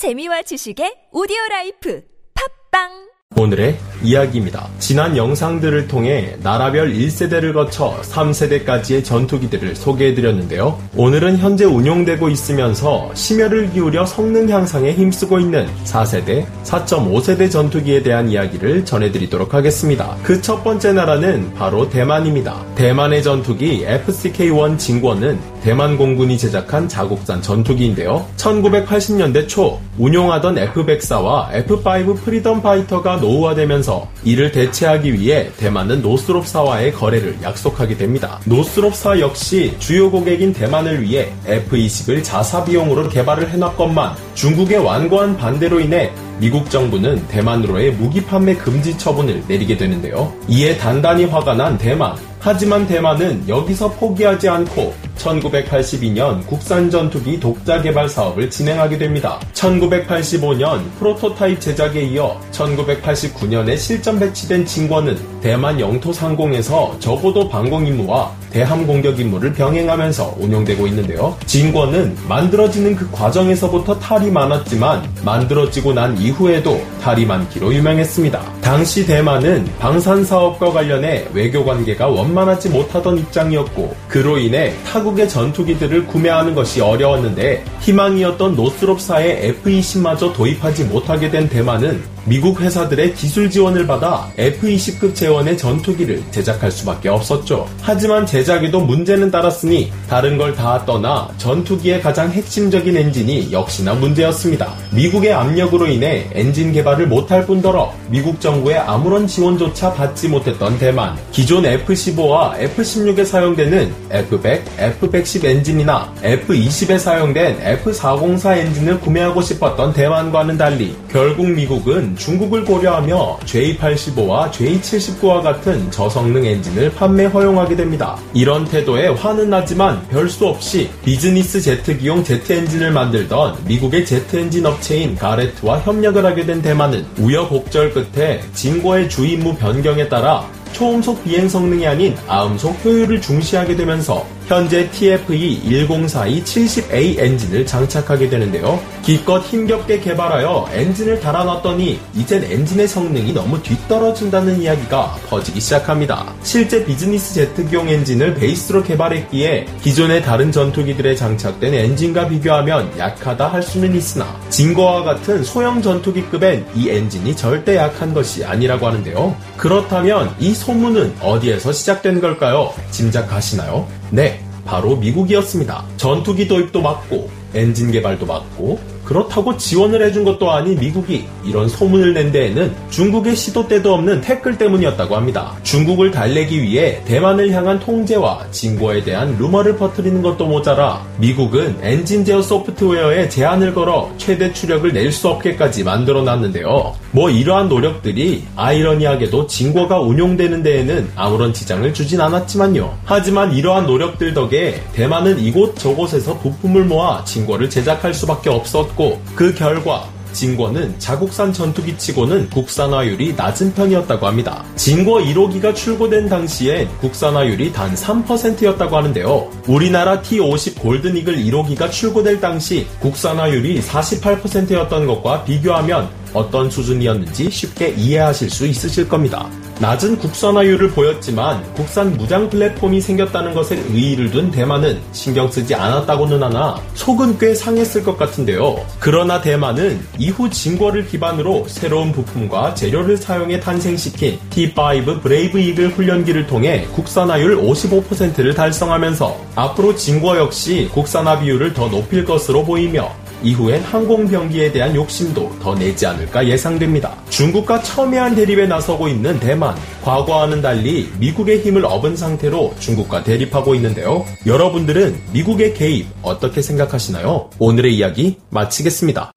재미와 0.00 0.40
지식의 0.40 1.12
오디오 1.12 1.36
라이프. 1.50 2.02
팝빵! 2.32 2.88
오늘의 3.36 3.76
이야기입니다. 4.02 4.68
지난 4.78 5.16
영상들을 5.16 5.88
통해 5.88 6.36
나라별 6.42 6.92
1세대를 6.92 7.54
거쳐 7.54 7.96
3세대까지의 8.02 9.04
전투기들을 9.04 9.76
소개해드렸는데요. 9.76 10.78
오늘은 10.96 11.38
현재 11.38 11.64
운용되고 11.64 12.28
있으면서 12.28 13.10
심혈을 13.14 13.72
기울여 13.72 14.04
성능 14.04 14.48
향상에 14.50 14.92
힘쓰고 14.92 15.38
있는 15.38 15.66
4세대, 15.84 16.44
4.5세대 16.64 17.50
전투기에 17.50 18.02
대한 18.02 18.28
이야기를 18.28 18.84
전해드리도록 18.84 19.54
하겠습니다. 19.54 20.16
그 20.22 20.40
첫 20.50 20.64
번째 20.64 20.92
나라는 20.94 21.54
바로 21.54 21.88
대만입니다. 21.88 22.64
대만의 22.74 23.22
전투기 23.22 23.84
FCK-1 23.84 24.78
징궈는 24.78 25.38
대만 25.62 25.96
공군이 25.96 26.38
제작한 26.38 26.88
자국산 26.88 27.42
전투기인데요. 27.42 28.26
1980년대 28.36 29.46
초 29.46 29.78
운용하던 29.98 30.58
F-104와 30.58 31.52
F-5 31.52 32.16
프리덤 32.24 32.62
파이터가 32.62 33.16
노후화되면서 33.18 33.89
이를 34.24 34.52
대체하기 34.52 35.14
위해 35.14 35.50
대만은 35.56 36.02
노스롭사와의 36.02 36.92
거래를 36.92 37.38
약속하게 37.42 37.96
됩니다. 37.96 38.40
노스롭사 38.44 39.20
역시 39.20 39.74
주요 39.78 40.10
고객인 40.10 40.52
대만을 40.52 41.02
위해 41.02 41.32
F-20을 41.46 42.22
자사 42.22 42.64
비용으로 42.64 43.08
개발을 43.08 43.50
해놨건만 43.50 44.14
중국의 44.34 44.78
완고한 44.78 45.36
반대로 45.36 45.80
인해 45.80 46.12
미국 46.38 46.70
정부는 46.70 47.26
대만으로의 47.28 47.92
무기 47.92 48.24
판매 48.24 48.54
금지 48.54 48.96
처분을 48.96 49.42
내리게 49.46 49.76
되는데요. 49.76 50.32
이에 50.48 50.76
단단히 50.78 51.24
화가 51.26 51.54
난 51.54 51.76
대만. 51.76 52.16
하지만 52.38 52.86
대만은 52.86 53.46
여기서 53.46 53.90
포기하지 53.92 54.48
않고 54.48 54.94
1982년 55.20 56.46
국산 56.46 56.90
전투기 56.90 57.38
독자 57.38 57.80
개발 57.82 58.08
사업을 58.08 58.50
진행하게 58.50 58.98
됩니다. 58.98 59.38
1985년 59.52 60.82
프로토타입 60.98 61.60
제작에 61.60 62.02
이어 62.02 62.40
1989년에 62.52 63.76
실전 63.76 64.18
배치된 64.18 64.64
진권은 64.64 65.40
대만 65.40 65.78
영토 65.78 66.12
상공에서 66.12 66.96
저고도 66.98 67.48
방공 67.48 67.86
임무와 67.86 68.32
대함 68.50 68.86
공격 68.86 69.18
임무를 69.18 69.52
병행하면서 69.52 70.36
운영되고 70.38 70.86
있는데요. 70.88 71.36
진권은 71.46 72.16
만들어지는 72.28 72.96
그 72.96 73.08
과정에서부터 73.12 73.98
탈이 73.98 74.30
많았지만 74.30 75.08
만들어지고 75.24 75.92
난 75.92 76.18
이후에도 76.18 76.80
탈이 77.00 77.26
많기로 77.26 77.72
유명했습니다. 77.72 78.40
당시 78.60 79.06
대만은 79.06 79.66
방산 79.78 80.24
사업과 80.24 80.72
관련해 80.72 81.28
외교 81.32 81.64
관계가 81.64 82.08
원만하지 82.08 82.70
못하던 82.70 83.18
입장이었고 83.18 83.94
그로 84.08 84.38
인해 84.38 84.74
타국 84.84 85.09
의 85.18 85.28
전투기들을 85.28 86.06
구매하는 86.06 86.54
것이 86.54 86.80
어려웠는데 86.80 87.64
희망이었던 87.80 88.54
노스롭사의 88.54 89.46
F-20마저 89.48 90.32
도입하지 90.32 90.84
못하게 90.84 91.30
된 91.30 91.48
대만은 91.48 92.02
미국 92.30 92.60
회사들의 92.60 93.14
기술 93.14 93.50
지원을 93.50 93.88
받아 93.88 94.30
F-20급 94.38 95.16
재원의 95.16 95.58
전투기를 95.58 96.22
제작할 96.30 96.70
수밖에 96.70 97.08
없었죠. 97.08 97.68
하지만 97.80 98.24
제작에도 98.24 98.78
문제는 98.82 99.32
따랐으니 99.32 99.90
다른 100.08 100.38
걸 100.38 100.54
다 100.54 100.84
떠나 100.84 101.28
전투기의 101.38 102.00
가장 102.02 102.30
핵심적인 102.30 102.96
엔진이 102.96 103.50
역시나 103.50 103.94
문제였습니다. 103.94 104.74
미국의 104.92 105.32
압력으로 105.32 105.86
인해 105.86 106.28
엔진 106.32 106.70
개발을 106.72 107.08
못할 107.08 107.46
뿐더러 107.46 107.92
미국 108.08 108.40
정부의 108.40 108.78
아무런 108.78 109.26
지원조차 109.26 109.94
받지 109.94 110.28
못했던 110.28 110.78
대만. 110.78 111.16
기존 111.32 111.64
F-15와 111.66 112.60
F-16에 112.60 113.24
사용되는 113.24 113.92
F-100, 114.10 114.60
F-110 114.78 115.44
엔진이나 115.46 116.12
F-20에 116.22 116.98
사용된 116.98 117.58
F-404 117.60 118.58
엔진을 118.58 119.00
구매하고 119.00 119.40
싶었던 119.42 119.92
대만과는 119.92 120.58
달리 120.58 120.94
결국 121.10 121.48
미국은 121.48 122.16
중국을 122.20 122.64
고려하며 122.64 123.38
J85와 123.46 124.50
J79와 124.52 125.42
같은 125.42 125.90
저성능 125.90 126.44
엔진을 126.44 126.92
판매 126.92 127.24
허용하게 127.24 127.76
됩니다. 127.76 128.16
이런 128.34 128.64
태도에 128.66 129.08
화는 129.08 129.50
나지만 129.50 130.06
별 130.08 130.30
수 130.30 130.46
없이 130.46 130.88
비즈니스 131.04 131.60
제트기용 131.60 132.22
제트 132.22 132.52
엔진을 132.52 132.92
만들던 132.92 133.64
미국의 133.66 134.06
제트 134.06 134.36
엔진 134.36 134.64
업체인 134.64 135.16
가레트와 135.16 135.80
협력을 135.80 136.24
하게 136.24 136.46
된 136.46 136.62
대만은 136.62 137.04
우여곡절 137.18 137.92
끝에 137.92 138.40
징궈의 138.54 139.08
주임무 139.08 139.56
변경에 139.56 140.08
따라 140.08 140.46
초음속 140.72 141.24
비행 141.24 141.48
성능이 141.48 141.84
아닌 141.86 142.14
아음속 142.28 142.76
효율을 142.84 143.20
중시하게 143.20 143.74
되면서 143.76 144.24
현재 144.50 144.90
TFE1042 144.90 146.42
70A 146.42 147.20
엔진을 147.20 147.64
장착하게 147.64 148.28
되는데요. 148.28 148.82
기껏 149.00 149.38
힘겹게 149.38 150.00
개발하여 150.00 150.70
엔진을 150.72 151.20
달아놨더니 151.20 152.00
이젠 152.16 152.42
엔진의 152.42 152.88
성능이 152.88 153.32
너무 153.32 153.62
뒤떨어진다는 153.62 154.60
이야기가 154.60 155.18
퍼지기 155.28 155.60
시작합니다. 155.60 156.34
실제 156.42 156.84
비즈니스 156.84 157.32
제트기용 157.34 157.88
엔진을 157.90 158.34
베이스로 158.34 158.82
개발했기에 158.82 159.66
기존의 159.82 160.22
다른 160.22 160.50
전투기들에 160.50 161.14
장착된 161.14 161.72
엔진과 161.72 162.26
비교하면 162.26 162.98
약하다 162.98 163.52
할 163.52 163.62
수는 163.62 163.94
있으나 163.94 164.36
징궈와 164.48 165.04
같은 165.04 165.44
소형 165.44 165.80
전투기급엔 165.80 166.66
이 166.74 166.90
엔진이 166.90 167.36
절대 167.36 167.76
약한 167.76 168.12
것이 168.12 168.44
아니라고 168.44 168.88
하는데요. 168.88 169.36
그렇다면 169.56 170.34
이 170.40 170.52
소문은 170.54 171.18
어디에서 171.20 171.70
시작된 171.70 172.20
걸까요? 172.20 172.74
짐작하시나요? 172.90 173.99
네, 174.12 174.40
바로 174.64 174.96
미국이었습니다. 174.96 175.84
전투기 175.96 176.48
도입도 176.48 176.82
막고 176.82 177.30
엔진 177.54 177.92
개발도 177.92 178.26
막고 178.26 178.80
그렇다고 179.10 179.56
지원을 179.56 180.02
해준 180.02 180.22
것도 180.24 180.52
아닌 180.52 180.78
미국이 180.78 181.24
이런 181.44 181.68
소문을 181.68 182.14
낸 182.14 182.30
데에는 182.30 182.72
중국의 182.90 183.34
시도 183.34 183.66
때도 183.66 183.92
없는 183.94 184.20
태클 184.20 184.56
때문이었다고 184.56 185.16
합니다. 185.16 185.56
중국을 185.64 186.12
달래기 186.12 186.62
위해 186.62 187.02
대만을 187.06 187.50
향한 187.50 187.80
통제와 187.80 188.46
진고에 188.52 189.02
대한 189.02 189.36
루머를 189.36 189.76
퍼뜨리는 189.78 190.22
것도 190.22 190.46
모자라 190.46 191.04
미국은 191.18 191.76
엔진 191.82 192.24
제어 192.24 192.40
소프트웨어에 192.40 193.28
제한을 193.28 193.74
걸어 193.74 194.12
최대 194.16 194.52
추력을 194.52 194.92
낼 194.92 195.10
수 195.10 195.28
없게까지 195.28 195.82
만들어 195.82 196.22
놨는데요. 196.22 196.94
뭐 197.10 197.30
이러한 197.30 197.68
노력들이 197.68 198.44
아이러니하게도 198.54 199.48
진고가 199.48 199.98
운용되는 200.00 200.62
데에는 200.62 201.10
아무런 201.16 201.52
지장을 201.52 201.92
주진 201.92 202.20
않았지만요. 202.20 202.96
하지만 203.04 203.52
이러한 203.52 203.86
노력들 203.86 204.32
덕에 204.34 204.80
대만은 204.92 205.40
이곳 205.40 205.76
저곳에서 205.76 206.38
부품을 206.38 206.84
모아 206.84 207.24
진고를 207.24 207.68
제작할 207.68 208.14
수밖에 208.14 208.50
없었고 208.50 208.99
있었고 209.00 209.20
그 209.34 209.54
결과 209.54 210.08
진궈는 210.32 210.96
자국산 211.00 211.52
전투기 211.52 211.98
치고는 211.98 212.50
국산화율이 212.50 213.34
낮은 213.34 213.74
편이었다고 213.74 214.26
합니다. 214.28 214.64
진궈 214.76 215.14
1호기가 215.14 215.74
출고된 215.74 216.28
당시엔 216.28 216.88
국산화율이 217.00 217.72
단 217.72 217.92
3%였다고 217.94 218.96
하는데요. 218.96 219.50
우리나라 219.66 220.22
T50 220.22 220.78
골든이글 220.78 221.36
1호기가 221.36 221.90
출고될 221.90 222.40
당시 222.40 222.86
국산화율이 223.00 223.80
48%였던 223.80 225.06
것과 225.06 225.42
비교하면 225.44 226.08
어떤 226.32 226.70
수준이었는지 226.70 227.50
쉽게 227.50 227.88
이해하실 227.96 228.50
수 228.50 228.66
있으실 228.66 229.08
겁니다. 229.08 229.50
낮은 229.80 230.18
국산화율을 230.18 230.90
보였지만 230.90 231.64
국산 231.72 232.14
무장 232.14 232.50
플랫폼이 232.50 233.00
생겼다는 233.00 233.54
것에 233.54 233.76
의의를 233.76 234.30
둔 234.30 234.50
대만은 234.50 235.00
신경 235.12 235.50
쓰지 235.50 235.74
않았다고는 235.74 236.42
하나 236.42 236.78
속은 236.92 237.38
꽤 237.38 237.54
상했을 237.54 238.04
것 238.04 238.18
같은데요. 238.18 238.76
그러나 238.98 239.40
대만은 239.40 239.98
이후 240.18 240.50
징궈를 240.50 241.06
기반으로 241.06 241.64
새로운 241.66 242.12
부품과 242.12 242.74
재료를 242.74 243.16
사용해 243.16 243.60
탄생시킨 243.60 244.38
T5 244.50 245.22
브레이브 245.22 245.58
이글 245.58 245.88
훈련기를 245.88 246.46
통해 246.46 246.86
국산화율 246.92 247.56
55%를 247.56 248.52
달성하면서 248.52 249.40
앞으로 249.54 249.96
징궈 249.96 250.36
역시 250.36 250.90
국산화 250.92 251.40
비율을 251.40 251.72
더 251.72 251.88
높일 251.88 252.26
것으로 252.26 252.66
보이며 252.66 253.10
이후엔 253.42 253.82
항공병기에 253.82 254.72
대한 254.72 254.94
욕심도 254.94 255.50
더 255.60 255.74
내지 255.74 256.06
않을까 256.06 256.46
예상됩니다. 256.46 257.16
중국과 257.30 257.82
첨예한 257.82 258.34
대립에 258.34 258.66
나서고 258.66 259.08
있는 259.08 259.38
대만, 259.40 259.74
과거와는 260.02 260.62
달리 260.62 261.10
미국의 261.18 261.60
힘을 261.60 261.84
업은 261.84 262.16
상태로 262.16 262.74
중국과 262.78 263.24
대립하고 263.24 263.74
있는데요. 263.74 264.24
여러분들은 264.46 265.20
미국의 265.32 265.74
개입 265.74 266.06
어떻게 266.22 266.62
생각하시나요? 266.62 267.50
오늘의 267.58 267.96
이야기 267.96 268.36
마치겠습니다. 268.50 269.32